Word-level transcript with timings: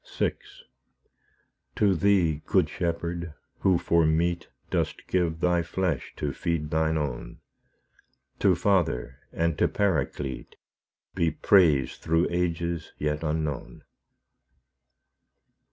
VI 0.17 0.33
To 1.75 1.93
Thee, 1.93 2.41
Good 2.47 2.69
Shepherd, 2.69 3.35
who 3.59 3.77
for 3.77 4.03
meat 4.03 4.47
Dost 4.71 5.05
give 5.05 5.39
Thy 5.41 5.61
flesh 5.61 6.13
to 6.15 6.33
feed 6.33 6.71
Thine 6.71 6.97
own, 6.97 7.39
To 8.39 8.55
Father, 8.55 9.19
and 9.31 9.59
to 9.59 9.67
Paraclete, 9.67 10.55
Be 11.13 11.29
praise 11.29 11.97
through 11.97 12.25
ages 12.31 12.93
yet 12.97 13.21
unknown. 13.21 13.83